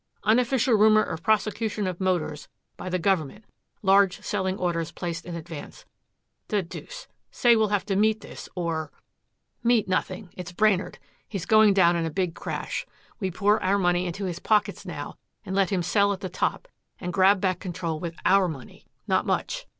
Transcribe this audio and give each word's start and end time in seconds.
Unofficial 0.23 0.73
rumor 0.73 1.03
of 1.03 1.21
prosecution 1.21 1.85
of 1.85 2.01
Motors 2.01 2.47
by 2.75 2.89
the 2.89 2.97
government 2.97 3.45
large 3.83 4.19
selling 4.21 4.57
orders 4.57 4.91
placed 4.91 5.25
in 5.27 5.35
advance. 5.35 5.85
The 6.47 6.63
deuce 6.63 7.07
say, 7.29 7.55
we'll 7.55 7.67
have 7.67 7.85
to 7.85 7.95
meet 7.95 8.21
this 8.21 8.49
or" 8.55 8.91
"Meet 9.71 9.87
nothing. 9.87 10.29
It's 10.35 10.53
Brainard. 10.53 10.97
He's 11.29 11.45
going 11.45 11.75
down 11.75 11.95
in 11.95 12.07
a 12.07 12.09
big 12.09 12.33
crash. 12.33 12.83
We 13.19 13.29
pour 13.29 13.61
our 13.61 13.77
money 13.77 14.07
into 14.07 14.25
his 14.25 14.39
pockets 14.39 14.87
now 14.87 15.17
and 15.45 15.55
let 15.55 15.69
him 15.69 15.83
sell 15.83 16.11
at 16.13 16.21
the 16.21 16.29
top 16.29 16.67
and 16.99 17.13
grab 17.13 17.39
back 17.39 17.59
control 17.59 17.99
with 17.99 18.15
OUR 18.25 18.47
money? 18.47 18.87
Not 19.07 19.27
much. 19.27 19.67